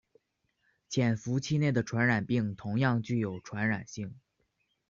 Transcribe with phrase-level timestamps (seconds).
[0.89, 4.15] 潜伏期内的传染病同样具有传染性。